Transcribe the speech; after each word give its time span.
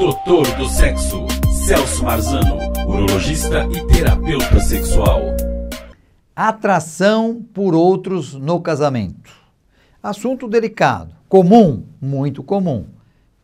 Doutor 0.00 0.46
do 0.56 0.66
Sexo, 0.66 1.26
Celso 1.66 2.02
Marzano, 2.02 2.56
urologista 2.88 3.66
e 3.66 3.86
terapeuta 3.86 4.58
sexual. 4.58 5.20
Atração 6.34 7.46
por 7.52 7.74
outros 7.74 8.32
no 8.32 8.62
casamento. 8.62 9.30
Assunto 10.02 10.48
delicado, 10.48 11.14
comum, 11.28 11.84
muito 12.00 12.42
comum. 12.42 12.86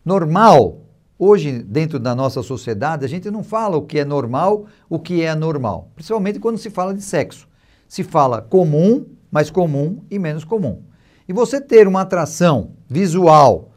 Normal. 0.03 0.79
Hoje, 1.19 1.62
dentro 1.62 1.98
da 1.98 2.14
nossa 2.14 2.43
sociedade, 2.43 3.04
a 3.04 3.09
gente 3.09 3.30
não 3.30 3.45
fala 3.45 3.77
o 3.77 3.82
que 3.82 3.98
é 3.98 4.04
normal, 4.07 4.64
o 4.88 4.98
que 4.98 5.20
é 5.20 5.29
anormal. 5.29 5.91
Principalmente 5.95 6.38
quando 6.38 6.57
se 6.57 6.70
fala 6.70 6.95
de 6.95 7.02
sexo. 7.02 7.46
Se 7.86 8.02
fala 8.02 8.41
comum, 8.41 9.04
mais 9.30 9.50
comum 9.50 9.98
e 10.11 10.18
menos 10.18 10.43
comum. 10.43 10.80
E 11.29 11.34
você 11.34 11.61
ter 11.61 11.86
uma 11.86 12.00
atração 12.00 12.70
visual, 12.88 13.73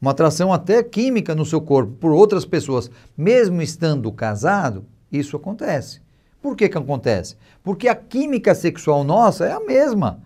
uma 0.00 0.12
atração 0.12 0.52
até 0.52 0.82
química 0.82 1.34
no 1.34 1.44
seu 1.44 1.60
corpo 1.60 1.92
por 1.92 2.12
outras 2.12 2.44
pessoas, 2.44 2.90
mesmo 3.16 3.60
estando 3.60 4.10
casado, 4.10 4.84
isso 5.12 5.36
acontece. 5.36 6.00
Por 6.40 6.56
que, 6.56 6.68
que 6.68 6.78
acontece? 6.78 7.36
Porque 7.62 7.86
a 7.86 7.94
química 7.94 8.54
sexual 8.54 9.04
nossa 9.04 9.44
é 9.44 9.52
a 9.52 9.60
mesma. 9.60 10.20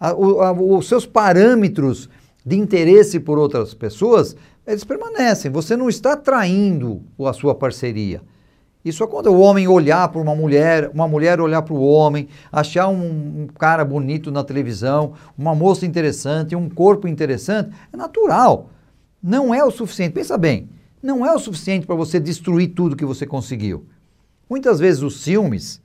A, 0.00 0.14
o, 0.14 0.40
a, 0.40 0.52
os 0.52 0.88
seus 0.88 1.04
parâmetros 1.04 2.08
de 2.44 2.56
interesse 2.56 3.20
por 3.20 3.38
outras 3.38 3.74
pessoas, 3.74 4.34
eles 4.66 4.84
permanecem. 4.84 5.50
Você 5.50 5.76
não 5.76 5.90
está 5.90 6.16
traindo 6.16 7.02
a 7.20 7.32
sua 7.34 7.54
parceria. 7.54 8.22
Isso 8.82 9.04
acontece. 9.04 9.34
O 9.34 9.40
homem 9.40 9.68
olhar 9.68 10.08
para 10.08 10.22
uma 10.22 10.34
mulher, 10.34 10.90
uma 10.94 11.08
mulher 11.08 11.38
olhar 11.38 11.60
para 11.60 11.74
o 11.74 11.84
homem, 11.84 12.28
achar 12.50 12.88
um, 12.88 13.42
um, 13.42 13.46
cara 13.58 13.84
bonito 13.84 14.30
na 14.30 14.44
televisão, 14.44 15.12
uma 15.36 15.54
moça 15.54 15.84
interessante, 15.84 16.56
um 16.56 16.68
corpo 16.68 17.06
interessante, 17.06 17.76
é 17.92 17.96
natural 17.96 18.70
não 19.26 19.52
é 19.52 19.64
o 19.64 19.72
suficiente. 19.72 20.12
Pensa 20.12 20.38
bem, 20.38 20.68
não 21.02 21.26
é 21.26 21.34
o 21.34 21.38
suficiente 21.40 21.84
para 21.84 21.96
você 21.96 22.20
destruir 22.20 22.68
tudo 22.68 22.94
que 22.94 23.04
você 23.04 23.26
conseguiu. 23.26 23.84
Muitas 24.48 24.78
vezes 24.78 25.02
os 25.02 25.20
ciúmes, 25.20 25.82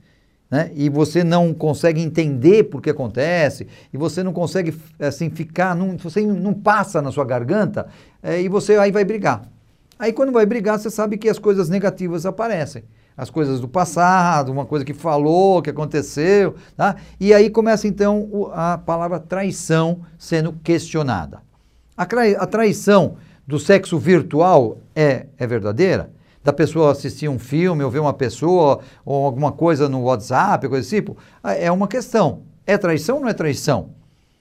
né, 0.48 0.70
e 0.76 0.88
você 0.88 1.24
não 1.24 1.52
consegue 1.52 2.00
entender 2.00 2.64
por 2.64 2.80
que 2.80 2.88
acontece, 2.88 3.66
e 3.92 3.96
você 3.96 4.22
não 4.22 4.32
consegue 4.32 4.72
assim 5.00 5.28
ficar, 5.28 5.74
não, 5.74 5.96
você 5.96 6.24
não 6.24 6.54
passa 6.54 7.02
na 7.02 7.10
sua 7.10 7.24
garganta, 7.24 7.88
é, 8.22 8.40
e 8.40 8.48
você 8.48 8.76
aí 8.76 8.92
vai 8.92 9.04
brigar. 9.04 9.42
Aí 9.98 10.12
quando 10.12 10.30
vai 10.30 10.46
brigar, 10.46 10.78
você 10.78 10.88
sabe 10.88 11.16
que 11.16 11.28
as 11.28 11.38
coisas 11.38 11.68
negativas 11.68 12.24
aparecem. 12.24 12.84
As 13.16 13.28
coisas 13.28 13.60
do 13.60 13.68
passado, 13.68 14.52
uma 14.52 14.64
coisa 14.64 14.84
que 14.84 14.94
falou, 14.94 15.60
que 15.60 15.68
aconteceu, 15.68 16.54
tá? 16.76 16.96
E 17.20 17.34
aí 17.34 17.50
começa 17.50 17.88
então 17.88 18.50
a 18.54 18.78
palavra 18.78 19.18
traição 19.18 20.00
sendo 20.16 20.52
questionada. 20.52 21.42
A 21.96 22.46
traição 22.46 23.16
do 23.46 23.58
sexo 23.58 23.98
virtual 23.98 24.78
é, 24.94 25.26
é 25.38 25.46
verdadeira? 25.46 26.10
Da 26.44 26.52
pessoa 26.52 26.90
assistir 26.90 27.28
um 27.28 27.38
filme 27.38 27.84
ou 27.84 27.90
ver 27.90 28.00
uma 28.00 28.12
pessoa 28.12 28.80
ou 29.04 29.24
alguma 29.24 29.52
coisa 29.52 29.88
no 29.88 30.02
WhatsApp, 30.02 30.68
coisa 30.68 30.82
desse 30.82 30.96
tipo, 30.96 31.16
é 31.42 31.70
uma 31.70 31.86
questão. 31.86 32.42
É 32.66 32.76
traição 32.76 33.16
ou 33.16 33.22
não 33.22 33.28
é 33.28 33.34
traição? 33.34 33.90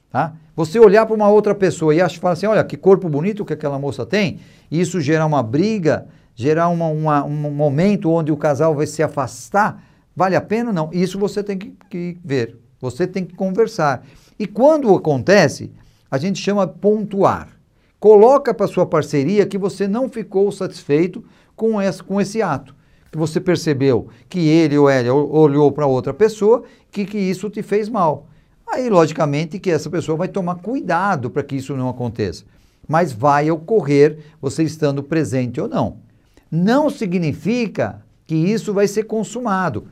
Tá? 0.10 0.34
Você 0.56 0.80
olhar 0.80 1.06
para 1.06 1.16
uma 1.16 1.30
outra 1.30 1.56
pessoa 1.56 1.96
e 1.96 2.02
achar, 2.02 2.20
falar 2.20 2.34
assim, 2.34 2.46
olha 2.46 2.64
que 2.64 2.76
corpo 2.76 3.08
bonito 3.08 3.46
que 3.46 3.54
aquela 3.54 3.80
moça 3.80 4.06
tem, 4.06 4.40
e 4.70 4.82
isso 4.82 5.00
gerar 5.00 5.26
uma 5.26 5.42
briga, 5.42 6.08
gerar 6.36 6.70
uma, 6.70 6.88
uma, 6.88 7.24
um 7.24 7.52
momento 7.52 8.12
onde 8.12 8.32
o 8.32 8.38
casal 8.38 8.76
vai 8.76 8.86
se 8.86 9.02
afastar, 9.02 9.84
vale 10.16 10.36
a 10.36 10.42
pena? 10.42 10.74
Não. 10.74 10.90
Isso 10.92 11.18
você 11.18 11.44
tem 11.44 11.58
que, 11.58 11.74
que 11.90 12.18
ver, 12.24 12.58
você 12.80 13.08
tem 13.08 13.24
que 13.24 13.36
conversar. 13.36 14.06
E 14.38 14.46
quando 14.46 14.94
acontece, 14.94 15.72
a 16.10 16.18
gente 16.18 16.40
chama 16.40 16.68
pontuar. 16.68 17.48
Coloca 18.02 18.52
para 18.52 18.66
sua 18.66 18.84
parceria 18.84 19.46
que 19.46 19.60
você 19.60 19.88
não 19.88 20.10
ficou 20.10 20.52
satisfeito 20.52 21.24
com 21.56 21.80
esse, 21.80 22.02
com 22.02 22.20
esse 22.20 22.42
ato. 22.42 22.76
Que 23.12 23.18
você 23.18 23.40
percebeu 23.40 24.08
que 24.28 24.40
ele 24.40 24.76
ou 24.76 24.90
ela 24.90 25.14
olhou 25.14 25.72
para 25.72 25.86
outra 25.86 26.12
pessoa, 26.12 26.64
que, 26.92 27.06
que 27.06 27.20
isso 27.20 27.48
te 27.48 27.62
fez 27.62 27.88
mal. 27.88 28.26
Aí, 28.68 28.90
logicamente, 28.90 29.60
que 29.60 29.70
essa 29.70 29.88
pessoa 29.88 30.18
vai 30.18 30.28
tomar 30.28 30.56
cuidado 30.56 31.30
para 31.30 31.44
que 31.44 31.56
isso 31.56 31.78
não 31.78 31.90
aconteça. 31.90 32.44
Mas 32.88 33.14
vai 33.14 33.52
ocorrer 33.52 34.18
você 34.42 34.64
estando 34.64 35.04
presente 35.04 35.62
ou 35.62 35.68
não. 35.68 35.98
Não 36.50 36.90
significa 36.90 38.02
que 38.26 38.34
isso 38.34 38.74
vai 38.74 38.88
ser 38.88 39.04
consumado, 39.04 39.86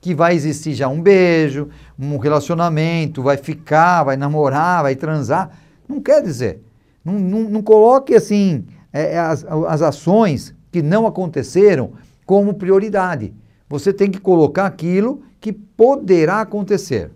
que 0.00 0.14
vai 0.14 0.34
existir 0.34 0.72
já 0.72 0.88
um 0.88 1.02
beijo, 1.02 1.68
um 1.98 2.16
relacionamento, 2.16 3.22
vai 3.22 3.36
ficar, 3.36 4.04
vai 4.04 4.16
namorar, 4.16 4.84
vai 4.84 4.96
transar. 4.96 5.50
Não 5.86 6.00
quer 6.00 6.22
dizer. 6.22 6.71
Não, 7.04 7.14
não, 7.14 7.40
não 7.44 7.62
coloque 7.62 8.14
assim 8.14 8.64
é, 8.92 9.14
é, 9.14 9.18
as, 9.18 9.44
as 9.44 9.82
ações 9.82 10.54
que 10.70 10.82
não 10.82 11.06
aconteceram 11.06 11.92
como 12.24 12.54
prioridade. 12.54 13.34
Você 13.68 13.92
tem 13.92 14.10
que 14.10 14.20
colocar 14.20 14.66
aquilo 14.66 15.22
que 15.40 15.52
poderá 15.52 16.40
acontecer. 16.40 17.10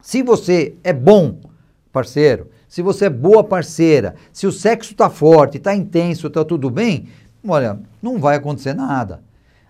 Se 0.00 0.22
você 0.22 0.74
é 0.84 0.92
bom 0.92 1.38
parceiro, 1.92 2.48
se 2.68 2.82
você 2.82 3.06
é 3.06 3.10
boa 3.10 3.44
parceira, 3.44 4.14
se 4.32 4.46
o 4.46 4.52
sexo 4.52 4.92
está 4.92 5.10
forte, 5.10 5.58
está 5.58 5.74
intenso, 5.74 6.26
está 6.26 6.44
tudo 6.44 6.70
bem, 6.70 7.08
olha, 7.46 7.78
não 8.00 8.18
vai 8.18 8.36
acontecer 8.36 8.74
nada. 8.74 9.22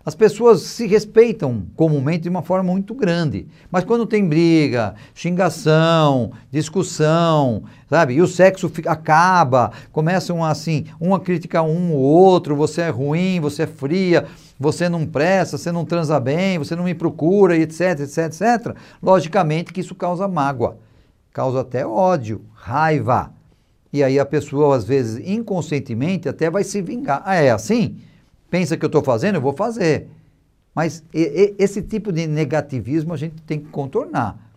As 0.04 0.16
pessoas 0.16 0.62
se 0.62 0.86
respeitam 0.86 1.64
comumente 1.76 2.24
de 2.24 2.28
uma 2.28 2.42
forma 2.42 2.72
muito 2.72 2.92
grande, 2.92 3.46
mas 3.70 3.84
quando 3.84 4.04
tem 4.04 4.26
briga, 4.26 4.96
xingação, 5.14 6.32
discussão, 6.50 7.62
sabe? 7.88 8.14
E 8.14 8.20
o 8.20 8.26
sexo 8.26 8.68
fica, 8.68 8.90
acaba, 8.90 9.70
começam 9.92 10.44
assim, 10.44 10.86
um 11.00 11.14
a 11.14 11.20
criticar 11.20 11.62
um 11.62 11.92
ou 11.92 12.00
outro, 12.00 12.56
você 12.56 12.82
é 12.82 12.88
ruim, 12.88 13.38
você 13.38 13.62
é 13.62 13.66
fria, 13.66 14.26
você 14.58 14.88
não 14.88 15.06
presta, 15.06 15.56
você 15.56 15.70
não 15.70 15.84
transa 15.84 16.18
bem, 16.18 16.58
você 16.58 16.74
não 16.74 16.84
me 16.84 16.94
procura, 16.94 17.56
etc, 17.56 18.00
etc, 18.00 18.18
etc. 18.26 18.76
Logicamente 19.00 19.72
que 19.72 19.80
isso 19.80 19.94
causa 19.94 20.26
mágoa, 20.26 20.78
causa 21.32 21.60
até 21.60 21.86
ódio, 21.86 22.44
raiva. 22.54 23.32
E 23.92 24.02
aí 24.02 24.18
a 24.18 24.24
pessoa, 24.26 24.74
às 24.74 24.84
vezes, 24.84 25.22
inconscientemente, 25.28 26.28
até 26.28 26.50
vai 26.50 26.64
se 26.64 26.80
vingar. 26.82 27.22
Ah, 27.24 27.36
é 27.36 27.50
assim? 27.50 27.98
Pensa 28.52 28.76
que 28.76 28.84
eu 28.84 28.88
estou 28.88 29.02
fazendo, 29.02 29.36
eu 29.36 29.40
vou 29.40 29.54
fazer. 29.54 30.08
Mas 30.74 31.02
e, 31.14 31.22
e, 31.22 31.54
esse 31.58 31.80
tipo 31.80 32.12
de 32.12 32.26
negativismo 32.26 33.14
a 33.14 33.16
gente 33.16 33.36
tem 33.46 33.58
que 33.58 33.70
contornar. 33.70 34.52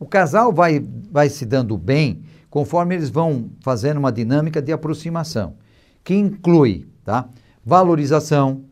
O 0.00 0.06
casal 0.06 0.54
vai, 0.54 0.82
vai 1.12 1.28
se 1.28 1.44
dando 1.44 1.76
bem 1.76 2.22
conforme 2.48 2.94
eles 2.94 3.10
vão 3.10 3.50
fazendo 3.60 3.98
uma 3.98 4.10
dinâmica 4.10 4.62
de 4.62 4.72
aproximação, 4.72 5.52
que 6.02 6.14
inclui 6.14 6.86
tá, 7.04 7.28
valorização, 7.62 8.64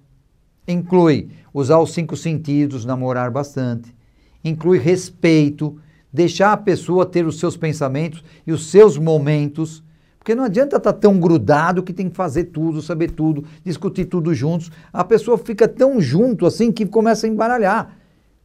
inclui 0.66 1.28
usar 1.52 1.78
os 1.78 1.92
cinco 1.92 2.16
sentidos, 2.16 2.86
namorar 2.86 3.30
bastante, 3.30 3.94
inclui 4.42 4.78
respeito, 4.78 5.78
deixar 6.10 6.52
a 6.52 6.56
pessoa 6.56 7.04
ter 7.04 7.26
os 7.26 7.38
seus 7.38 7.54
pensamentos 7.54 8.24
e 8.46 8.52
os 8.52 8.70
seus 8.70 8.96
momentos 8.96 9.84
porque 10.24 10.34
não 10.34 10.44
adianta 10.44 10.78
estar 10.78 10.90
tá 10.90 10.98
tão 10.98 11.20
grudado 11.20 11.82
que 11.82 11.92
tem 11.92 12.08
que 12.08 12.16
fazer 12.16 12.44
tudo, 12.44 12.80
saber 12.80 13.10
tudo, 13.10 13.44
discutir 13.62 14.06
tudo 14.06 14.32
juntos. 14.32 14.72
A 14.90 15.04
pessoa 15.04 15.36
fica 15.36 15.68
tão 15.68 16.00
junto 16.00 16.46
assim 16.46 16.72
que 16.72 16.86
começa 16.86 17.26
a 17.26 17.28
embaralhar. 17.28 17.94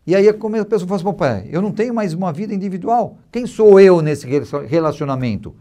E 0.05 0.13
aí 0.13 0.27
a 0.27 0.33
pessoa 0.33 0.85
fala 0.85 0.95
assim, 0.95 1.13
pai, 1.13 1.47
eu 1.49 1.61
não 1.61 1.71
tenho 1.71 1.93
mais 1.93 2.13
uma 2.13 2.33
vida 2.33 2.53
individual. 2.53 3.17
Quem 3.31 3.45
sou 3.47 3.79
eu 3.79 4.01
nesse 4.01 4.27
relacionamento? 4.67 5.55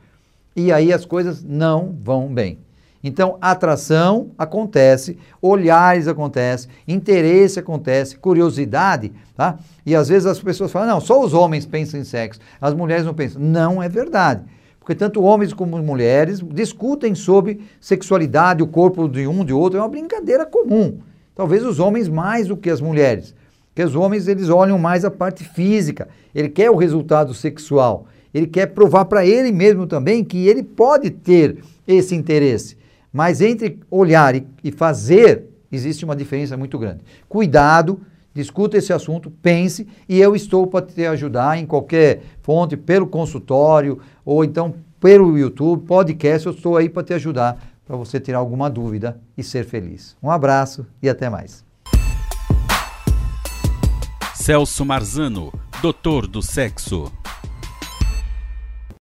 E 0.56 0.72
aí 0.72 0.92
as 0.92 1.04
coisas 1.04 1.44
não 1.44 1.96
vão 2.02 2.34
bem. 2.34 2.58
Então, 3.00 3.38
atração 3.40 4.32
acontece, 4.36 5.16
olhares 5.40 6.08
acontece, 6.08 6.66
interesse 6.88 7.60
acontece, 7.60 8.18
curiosidade, 8.18 9.12
tá? 9.36 9.56
E 9.86 9.94
às 9.94 10.08
vezes 10.08 10.26
as 10.26 10.40
pessoas 10.40 10.72
falam, 10.72 10.88
não, 10.88 11.00
só 11.00 11.24
os 11.24 11.32
homens 11.32 11.64
pensam 11.64 12.00
em 12.00 12.04
sexo, 12.04 12.40
as 12.60 12.74
mulheres 12.74 13.04
não 13.04 13.14
pensam. 13.14 13.40
Não 13.40 13.80
é 13.80 13.88
verdade. 13.88 14.42
Porque 14.88 14.98
tanto 14.98 15.22
homens 15.22 15.52
como 15.52 15.76
mulheres 15.82 16.40
discutem 16.42 17.14
sobre 17.14 17.60
sexualidade, 17.78 18.62
o 18.62 18.66
corpo 18.66 19.06
de 19.06 19.26
um, 19.26 19.44
de 19.44 19.52
outro, 19.52 19.78
é 19.78 19.82
uma 19.82 19.88
brincadeira 19.90 20.46
comum. 20.46 20.96
Talvez 21.34 21.62
os 21.62 21.78
homens 21.78 22.08
mais 22.08 22.46
do 22.46 22.56
que 22.56 22.70
as 22.70 22.80
mulheres. 22.80 23.34
Porque 23.68 23.82
os 23.82 23.94
homens 23.94 24.26
eles 24.28 24.48
olham 24.48 24.78
mais 24.78 25.04
a 25.04 25.10
parte 25.10 25.44
física, 25.44 26.08
ele 26.34 26.48
quer 26.48 26.70
o 26.70 26.74
resultado 26.74 27.34
sexual, 27.34 28.06
ele 28.32 28.46
quer 28.46 28.68
provar 28.68 29.04
para 29.04 29.26
ele 29.26 29.52
mesmo 29.52 29.86
também 29.86 30.24
que 30.24 30.48
ele 30.48 30.62
pode 30.62 31.10
ter 31.10 31.58
esse 31.86 32.14
interesse. 32.14 32.74
Mas 33.12 33.42
entre 33.42 33.78
olhar 33.90 34.34
e, 34.34 34.46
e 34.64 34.72
fazer, 34.72 35.50
existe 35.70 36.02
uma 36.02 36.16
diferença 36.16 36.56
muito 36.56 36.78
grande. 36.78 37.00
Cuidado 37.28 38.00
discuta 38.34 38.76
esse 38.76 38.92
assunto, 38.92 39.30
pense 39.30 39.86
e 40.08 40.20
eu 40.20 40.34
estou 40.34 40.66
para 40.66 40.84
te 40.84 41.04
ajudar 41.06 41.58
em 41.58 41.66
qualquer 41.66 42.22
fonte, 42.42 42.76
pelo 42.76 43.06
consultório 43.06 43.98
ou 44.24 44.44
então 44.44 44.74
pelo 45.00 45.38
YouTube, 45.38 45.86
podcast, 45.86 46.46
eu 46.46 46.52
estou 46.52 46.76
aí 46.76 46.88
para 46.88 47.04
te 47.04 47.14
ajudar 47.14 47.58
para 47.86 47.96
você 47.96 48.20
tirar 48.20 48.38
alguma 48.38 48.68
dúvida 48.68 49.18
e 49.36 49.42
ser 49.42 49.64
feliz. 49.64 50.16
Um 50.22 50.30
abraço 50.30 50.86
e 51.02 51.08
até 51.08 51.30
mais. 51.30 51.64
Celso 54.34 54.84
Marzano, 54.84 55.52
doutor 55.80 56.26
do 56.26 56.42
sexo. 56.42 57.10